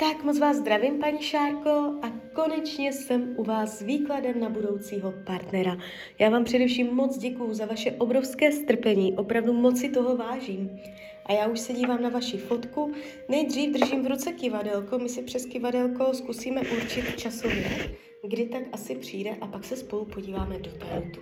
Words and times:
Tak 0.00 0.24
moc 0.24 0.38
vás 0.38 0.56
zdravím, 0.56 0.98
paní 0.98 1.22
Šárko, 1.22 1.70
a 2.02 2.12
konečně 2.32 2.92
jsem 2.92 3.34
u 3.36 3.44
vás 3.44 3.78
s 3.78 3.82
výkladem 3.82 4.40
na 4.40 4.48
budoucího 4.48 5.12
partnera. 5.26 5.76
Já 6.18 6.30
vám 6.30 6.44
především 6.44 6.94
moc 6.94 7.18
děkuju 7.18 7.54
za 7.54 7.66
vaše 7.66 7.92
obrovské 7.92 8.52
strpení, 8.52 9.16
opravdu 9.16 9.52
moc 9.52 9.80
si 9.80 9.88
toho 9.88 10.16
vážím. 10.16 10.80
A 11.26 11.32
já 11.32 11.46
už 11.46 11.60
se 11.60 11.72
dívám 11.72 12.02
na 12.02 12.08
vaši 12.08 12.36
fotku. 12.36 12.92
Nejdřív 13.28 13.72
držím 13.72 14.02
v 14.02 14.06
ruce 14.06 14.32
kivadelko, 14.32 14.98
my 14.98 15.08
si 15.08 15.22
přes 15.22 15.46
kivadelko 15.46 16.14
zkusíme 16.14 16.60
určit 16.60 17.04
časově, 17.16 17.96
kdy 18.28 18.46
tak 18.46 18.62
asi 18.72 18.94
přijde 18.94 19.36
a 19.40 19.46
pak 19.46 19.64
se 19.64 19.76
spolu 19.76 20.04
podíváme 20.04 20.58
do 20.58 20.70
tarotu. 20.70 21.20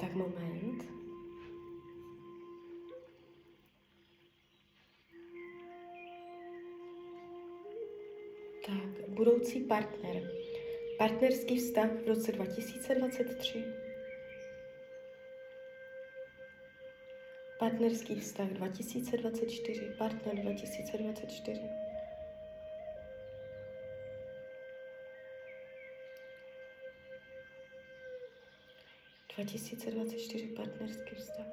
Tak 0.00 0.14
moment. 0.14 0.99
Tak, 8.66 9.08
budoucí 9.08 9.60
partner. 9.60 10.30
Partnerský 10.98 11.58
vztah 11.58 11.90
v 11.90 12.08
roce 12.08 12.32
2023. 12.32 13.64
Partnerský 17.58 18.20
vztah 18.20 18.48
2024. 18.48 19.94
Partner 19.98 20.36
2024. 20.36 21.60
Dvacet 29.36 29.90
dvacet 29.90 30.18
čtyři 30.18 30.46
partnerský 30.46 31.14
vztah. 31.14 31.46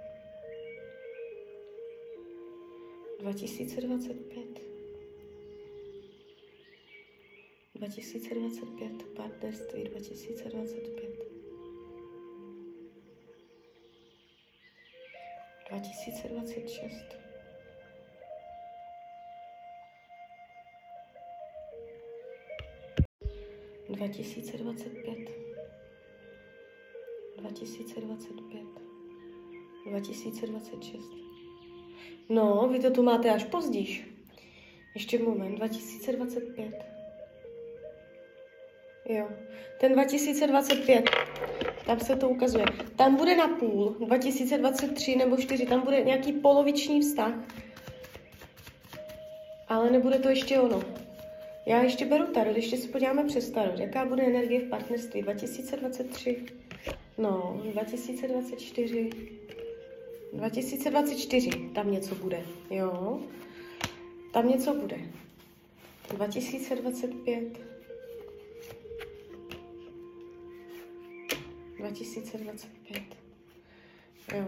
2025. 3.20 4.77
2025, 7.78 9.04
partnerství 9.16 9.84
2025. 9.84 11.10
2026. 15.70 16.94
Dva 23.90 24.08
tisíce 24.08 24.58
dvacet 24.58 24.90
pět, 24.90 25.30
dva 27.38 27.52
tisíce 27.52 28.02
dvacet 28.02 28.42
pět, 28.52 28.82
dva 29.90 30.00
tisíce 30.00 30.48
dvacet 30.48 30.84
šest. 30.84 31.12
No, 32.30 32.70
vy 32.72 32.80
to 32.80 32.92
tu 32.92 33.04
máte 33.04 33.32
až 33.32 33.44
pozdíž. 33.44 34.08
Ještě 34.96 35.20
moment, 35.20 35.56
2025. 35.56 36.97
Jo. 39.10 39.28
Ten 39.80 39.94
2025, 39.94 41.10
tam 41.86 42.00
se 42.00 42.16
to 42.16 42.30
ukazuje. 42.30 42.66
Tam 42.96 43.16
bude 43.16 43.36
na 43.36 43.48
půl, 43.48 43.96
2023 44.00 45.16
nebo 45.16 45.38
4, 45.38 45.66
tam 45.66 45.82
bude 45.82 46.02
nějaký 46.02 46.34
poloviční 46.34 47.02
vztah. 47.02 47.34
Ale 49.68 49.92
nebude 49.92 50.20
to 50.20 50.30
ještě 50.30 50.60
ono. 50.60 50.82
Já 51.66 51.82
ještě 51.84 52.06
beru 52.06 52.26
tarot, 52.26 52.56
ještě 52.56 52.78
se 52.78 52.88
podíváme 52.88 53.24
přes 53.24 53.50
tarot. 53.50 53.80
Jaká 53.80 54.06
bude 54.06 54.24
energie 54.24 54.60
v 54.60 54.70
partnerství 54.70 55.22
2023? 55.22 56.46
No, 57.18 57.62
2024. 57.72 59.10
2024, 60.34 61.50
tam 61.76 61.92
něco 61.92 62.16
bude, 62.16 62.42
jo? 62.70 63.20
Tam 64.34 64.50
něco 64.50 64.74
bude. 64.74 64.98
2025. 66.10 67.77
2025. 71.78 73.02
Jo. 74.36 74.46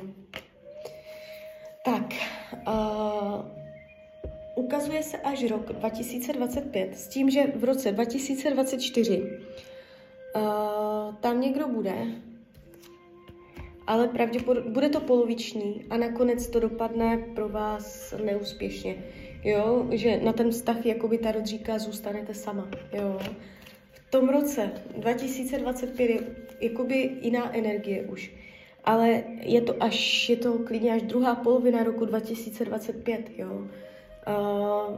Tak, 1.86 2.14
uh, 2.68 3.46
ukazuje 4.56 5.03
se 5.03 5.18
až 5.18 5.44
rok 5.44 5.74
2025 5.74 6.98
s 6.98 7.08
tím, 7.08 7.30
že 7.30 7.44
v 7.56 7.64
roce 7.64 7.92
2024 7.92 9.22
uh, 9.22 11.16
tam 11.16 11.42
někdo 11.42 11.68
bude, 11.68 11.96
ale 13.88 14.08
pravděpodobně 14.08 14.72
bude 14.72 14.90
to 14.90 15.00
poloviční 15.00 15.86
a 15.90 15.98
nakonec 15.98 16.50
to 16.50 16.59
dopadne 16.59 17.18
pro 17.36 17.50
vás 17.50 18.14
neúspěšně. 18.24 19.03
Jo, 19.44 19.88
že 19.92 20.18
na 20.18 20.34
ten 20.34 20.52
vztah, 20.52 20.86
jakoby 20.86 21.18
ta 21.18 21.46
říká, 21.46 21.80
zůstanete 21.80 22.34
sama. 22.34 22.68
Jo 22.94 23.20
tom 24.09 24.30
roce 24.30 24.72
2025 24.97 26.09
je 26.09 26.20
jakoby 26.62 27.12
jiná 27.22 27.56
energie 27.58 28.03
už. 28.03 28.31
Ale 28.84 29.24
je 29.42 29.62
to 29.62 29.84
až, 29.84 30.30
je 30.30 30.36
to 30.38 30.59
klidně 30.59 30.94
až 30.94 31.02
druhá 31.02 31.36
polovina 31.36 31.84
roku 31.84 32.06
2025, 32.06 33.31
jo. 33.38 33.68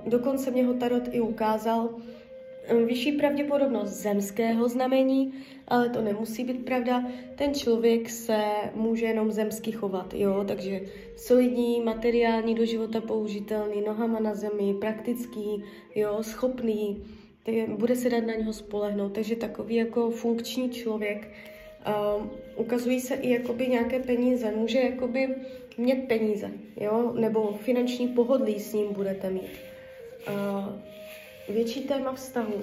Dokonce 0.06 0.52
mě 0.52 0.66
ho 0.66 0.74
Tarot 0.74 1.04
i 1.12 1.22
ukázal 1.22 1.90
um, 1.90 2.86
vyšší 2.86 3.12
pravděpodobnost 3.12 3.90
zemského 3.90 4.70
znamení, 4.70 5.34
ale 5.68 5.90
to 5.90 6.02
nemusí 6.02 6.44
být 6.44 6.66
pravda. 6.66 7.04
Ten 7.36 7.54
člověk 7.54 8.10
se 8.10 8.44
může 8.76 9.06
jenom 9.06 9.32
zemsky 9.32 9.72
chovat, 9.72 10.14
jo, 10.14 10.44
takže 10.48 10.82
solidní, 11.16 11.82
materiální, 11.82 12.56
do 12.56 12.66
života 12.66 13.02
použitelný, 13.02 13.82
nohama 13.82 14.20
na 14.20 14.36
zemi, 14.36 14.74
praktický, 14.74 15.64
jo, 15.96 16.18
schopný, 16.22 17.04
bude 17.68 17.96
se 17.96 18.10
dát 18.10 18.26
na 18.26 18.34
něho 18.34 18.54
spolehnout, 18.54 19.14
takže 19.14 19.36
takový 19.36 19.76
jako 19.76 20.12
funkční 20.12 20.70
člověk. 20.70 21.28
Uh, 22.18 22.28
ukazují 22.56 23.02
se 23.02 23.16
i 23.16 23.30
jakoby 23.30 23.68
nějaké 23.68 24.00
peníze, 24.00 24.52
může 24.56 24.80
jakoby 24.80 25.36
mít 25.78 26.08
peníze, 26.08 26.52
jo, 26.82 27.12
nebo 27.16 27.54
finanční 27.62 28.08
pohodlí 28.08 28.60
s 28.60 28.74
ním 28.74 28.94
budete 28.94 29.30
mít. 29.30 29.52
Uh, 30.28 31.56
větší 31.56 31.82
téma 31.82 32.14
vztahu, 32.14 32.54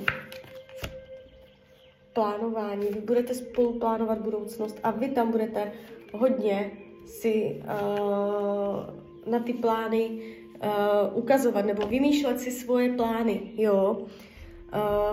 plánování, 2.12 2.87
vy 2.87 3.00
budete 3.00 3.34
spolu 3.34 3.78
plánovat 3.78 4.19
budoucnost 4.19 4.81
a 4.83 4.91
vy 4.91 5.09
tam 5.09 5.31
budete 5.31 5.72
hodně 6.12 6.71
si 7.06 7.62
uh, 7.62 9.31
na 9.33 9.39
ty 9.39 9.53
plány 9.53 10.09
uh, 10.09 11.19
ukazovat 11.19 11.66
nebo 11.66 11.87
vymýšlet 11.87 12.41
si 12.41 12.50
svoje 12.50 12.93
plány, 12.93 13.41
jo. 13.56 13.99
Uh, 14.00 14.09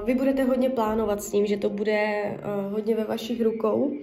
vy 0.05 0.16
budete 0.16 0.43
hodně 0.43 0.69
plánovat 0.69 1.23
s 1.23 1.31
ním, 1.31 1.45
že 1.45 1.57
to 1.57 1.69
bude 1.69 2.23
uh, 2.23 2.73
hodně 2.73 2.95
ve 2.95 3.03
vašich 3.03 3.41
rukou 3.41 3.93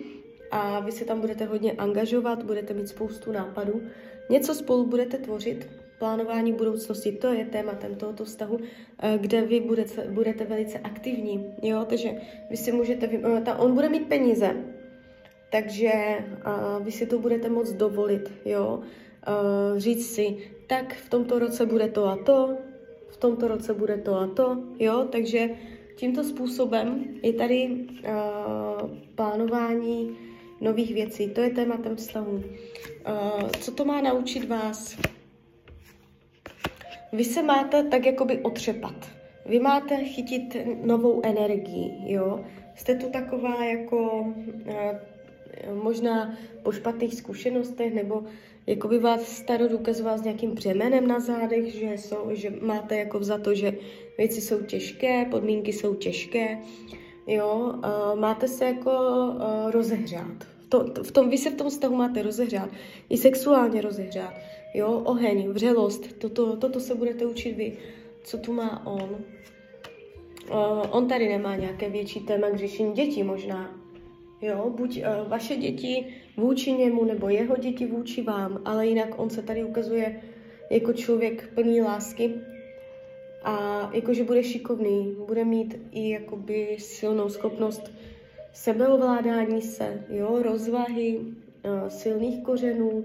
a 0.51 0.81
vy 0.81 0.93
se 0.93 1.05
tam 1.05 1.21
budete 1.21 1.45
hodně 1.45 1.73
angažovat, 1.73 2.43
budete 2.43 2.75
mít 2.75 2.89
spoustu 2.89 3.33
nápadů. 3.33 3.83
Něco 4.31 4.55
spolu 4.55 4.87
budete 4.87 5.19
tvořit, 5.19 5.69
plánování 5.99 6.53
budoucnosti, 6.53 7.13
to 7.13 7.33
je 7.33 7.45
tématem 7.45 7.95
tohoto 7.95 8.25
vztahu, 8.25 8.55
uh, 8.57 8.63
kde 9.17 9.43
vy 9.43 9.61
budete, 9.61 10.07
budete 10.11 10.45
velice 10.45 10.79
aktivní, 10.79 11.55
jo, 11.63 11.85
takže 11.89 12.15
vy 12.51 12.57
si 12.57 12.73
můžete, 12.73 13.09
ta, 13.45 13.59
on 13.59 13.75
bude 13.75 13.89
mít 13.89 14.09
peníze, 14.09 14.57
takže 15.51 15.93
uh, 16.47 16.85
vy 16.85 16.93
si 16.93 17.07
to 17.07 17.19
budete 17.19 17.49
moct 17.49 17.73
dovolit, 17.73 18.33
jo, 18.45 18.81
uh, 18.83 19.79
říct 19.79 20.15
si, 20.15 20.37
tak 20.67 20.95
v 20.95 21.11
tomto 21.11 21.39
roce 21.39 21.67
bude 21.67 21.89
to 21.89 22.05
a 22.05 22.17
to, 22.17 22.57
v 23.13 23.17
tomto 23.17 23.49
roce 23.49 23.75
bude 23.75 23.97
to 23.97 24.15
a 24.15 24.27
to, 24.27 24.63
jo, 24.79 25.09
takže 25.13 25.51
tímto 25.97 26.25
způsobem 26.25 27.05
je 27.23 27.33
tady 27.33 27.69
uh, 27.71 28.91
plánování 29.15 30.17
nových 30.61 30.95
věcí. 30.95 31.29
To 31.29 31.41
je 31.41 31.51
tématem 31.51 31.97
vztahu. 31.97 32.33
Uh, 32.33 33.49
co 33.61 33.73
to 33.73 33.85
má 33.85 34.01
naučit 34.01 34.49
vás? 34.49 34.99
Vy 37.13 37.25
se 37.25 37.43
máte 37.43 37.83
tak 37.83 38.07
jakoby 38.07 38.39
otřepat. 38.39 39.11
Vy 39.47 39.61
máte 39.61 39.97
chytit 39.97 40.57
novou 40.85 41.21
energii, 41.25 42.13
jo. 42.13 42.45
Jste 42.77 42.95
tu 42.95 43.11
taková 43.11 43.65
jako 43.65 44.21
uh, 44.21 44.75
možná 45.83 46.37
po 46.63 46.73
špatných 46.73 47.15
zkušenostech 47.15 47.95
nebo 47.95 48.25
jako 48.67 48.89
by 48.89 48.99
vás 48.99 49.27
staro 49.27 49.65
ukazoval 49.67 50.19
s 50.19 50.23
nějakým 50.23 50.51
břemenem 50.51 51.07
na 51.07 51.21
zádech, 51.21 51.75
že, 51.75 51.87
jsou, 51.87 52.29
že 52.31 52.53
máte 52.61 52.97
jako 52.97 53.25
za 53.25 53.39
to, 53.39 53.55
že 53.55 53.73
věci 54.19 54.41
jsou 54.41 54.63
těžké, 54.63 55.25
podmínky 55.25 55.73
jsou 55.73 55.95
těžké, 55.95 56.59
jo, 57.27 57.75
máte 58.15 58.49
se 58.49 58.65
jako 58.65 58.91
uh, 58.91 59.71
rozehřát. 59.71 60.47
To, 60.69 60.91
to, 60.91 61.05
v 61.05 61.11
tom, 61.11 61.31
vy 61.31 61.39
se 61.39 61.51
v 61.51 61.55
tom 61.55 61.71
vztahu 61.71 61.97
máte 61.97 62.23
rozehřát, 62.23 62.71
i 63.09 63.17
sexuálně 63.17 63.81
rozehřát, 63.81 64.35
jo, 64.75 65.03
oheň, 65.05 65.49
vřelost, 65.49 66.19
toto, 66.19 66.57
toto 66.57 66.81
se 66.81 66.95
budete 66.95 67.27
učit 67.27 67.53
vy. 67.53 67.77
Co 68.25 68.39
tu 68.39 68.53
má 68.53 68.87
on? 68.87 69.17
Uh, 70.51 70.87
on 70.91 71.09
tady 71.09 71.29
nemá 71.29 71.57
nějaké 71.57 71.89
větší 71.89 72.21
téma 72.21 72.51
k 72.51 72.57
řešení 72.57 72.93
dětí 72.93 73.23
možná, 73.23 73.82
Jo, 74.43 74.71
buď 74.77 74.99
uh, 74.99 75.29
vaše 75.29 75.57
děti 75.57 76.07
vůči 76.37 76.73
němu, 76.73 77.05
nebo 77.05 77.29
jeho 77.29 77.57
děti 77.57 77.87
vůči 77.87 78.23
vám, 78.23 78.63
ale 78.65 78.87
jinak 78.87 79.19
on 79.19 79.31
se 79.31 79.43
tady 79.43 79.65
ukazuje 79.65 80.21
jako 80.71 80.93
člověk 80.93 81.51
plný 81.55 81.83
lásky. 81.83 82.35
a 83.45 83.91
jakože 83.95 84.25
bude 84.25 84.45
šikovný, 84.45 85.17
bude 85.27 85.45
mít 85.45 85.81
i 85.93 86.11
jakoby 86.11 86.77
silnou 86.79 87.29
schopnost 87.29 87.93
sebeovládání 88.53 89.63
se, 89.63 90.05
jo, 90.09 90.43
rozvahy, 90.43 91.19
uh, 91.19 91.89
silných 91.89 92.43
kořenů, 92.43 92.91
uh, 92.91 93.05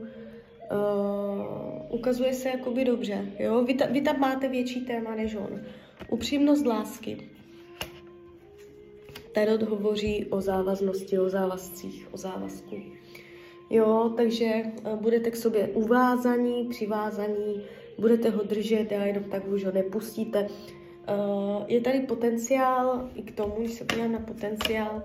ukazuje 1.89 2.33
se 2.33 2.49
jakoby 2.49 2.85
dobře, 2.85 3.25
jo, 3.39 3.63
vy, 3.63 3.73
ta, 3.73 3.85
vy 3.85 4.01
tam 4.01 4.19
máte 4.19 4.47
větší 4.47 4.81
téma 4.85 5.15
než 5.15 5.35
on. 5.35 5.61
Upřímnost 6.09 6.65
lásky. 6.65 7.36
Tarot 9.37 9.63
hovoří 9.63 10.25
o 10.25 10.41
závaznosti, 10.41 11.19
o 11.19 11.29
závazcích, 11.29 12.07
o 12.11 12.17
závazku. 12.17 12.75
Jo, 13.69 14.13
takže 14.17 14.63
uh, 14.65 14.99
budete 14.99 15.31
k 15.31 15.35
sobě 15.35 15.67
uvázaní, 15.67 16.67
přivázaní, 16.69 17.61
budete 17.99 18.29
ho 18.29 18.43
držet 18.43 18.91
a 18.91 19.05
jenom 19.05 19.23
tak 19.23 19.47
už 19.47 19.65
ho 19.65 19.71
nepustíte. 19.71 20.47
Uh, 20.47 21.63
je 21.67 21.81
tady 21.81 21.99
potenciál, 21.99 23.09
i 23.15 23.21
k 23.21 23.35
tomu, 23.35 23.55
když 23.59 23.73
se 23.73 23.85
podívám 23.85 24.11
na 24.11 24.19
potenciál, 24.19 25.03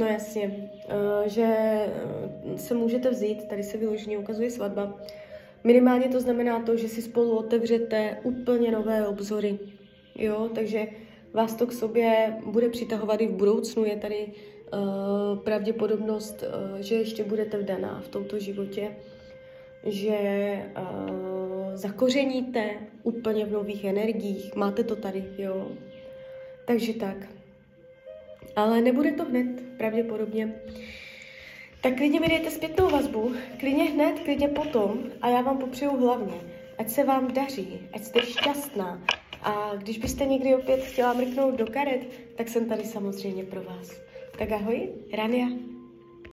no 0.00 0.06
jasně, 0.06 0.70
uh, 0.86 1.28
že 1.28 1.78
se 2.56 2.74
můžete 2.74 3.10
vzít, 3.10 3.48
tady 3.48 3.62
se 3.62 3.76
vyloženě 3.76 4.18
ukazuje 4.18 4.50
svatba. 4.50 5.00
Minimálně 5.64 6.08
to 6.08 6.20
znamená 6.20 6.62
to, 6.62 6.76
že 6.76 6.88
si 6.88 7.02
spolu 7.02 7.36
otevřete 7.36 8.18
úplně 8.22 8.70
nové 8.70 9.06
obzory. 9.06 9.58
Jo, 10.18 10.50
takže 10.54 10.86
vás 11.34 11.54
to 11.54 11.66
k 11.66 11.72
sobě 11.72 12.36
bude 12.46 12.68
přitahovat 12.68 13.20
i 13.20 13.26
v 13.26 13.32
budoucnu. 13.32 13.84
Je 13.84 13.96
tady 13.96 14.26
uh, 14.26 15.38
pravděpodobnost, 15.38 16.42
uh, 16.42 16.80
že 16.80 16.94
ještě 16.94 17.24
budete 17.24 17.58
vdaná 17.58 18.00
v 18.04 18.08
tomto 18.08 18.38
životě, 18.38 18.96
že 19.86 20.18
uh, 20.78 21.74
zakořeníte 21.74 22.70
úplně 23.02 23.44
v 23.44 23.52
nových 23.52 23.84
energiích. 23.84 24.54
Máte 24.54 24.84
to 24.84 24.96
tady, 24.96 25.24
jo. 25.38 25.68
Takže 26.66 26.92
tak. 26.94 27.16
Ale 28.56 28.80
nebude 28.80 29.12
to 29.12 29.24
hned, 29.24 29.46
pravděpodobně. 29.78 30.54
Tak 31.82 31.96
klidně 31.96 32.20
mi 32.20 32.28
dejte 32.28 32.50
zpětnou 32.50 32.90
vazbu, 32.90 33.32
klidně 33.60 33.84
hned, 33.84 34.20
klidně 34.20 34.48
potom 34.48 35.04
a 35.22 35.28
já 35.28 35.40
vám 35.40 35.58
popřeju 35.58 35.96
hlavně, 35.96 36.34
ať 36.78 36.88
se 36.88 37.04
vám 37.04 37.34
daří, 37.34 37.80
ať 37.92 38.02
jste 38.02 38.20
šťastná, 38.20 39.02
a 39.44 39.76
když 39.76 39.98
byste 39.98 40.24
někdy 40.24 40.54
opět 40.54 40.80
chtěla 40.80 41.12
mrknout 41.12 41.54
do 41.54 41.66
karet, 41.66 42.06
tak 42.36 42.48
jsem 42.48 42.68
tady 42.68 42.84
samozřejmě 42.84 43.44
pro 43.44 43.62
vás. 43.62 43.90
Tak 44.38 44.52
ahoj, 44.52 44.88
Rania. 45.12 45.73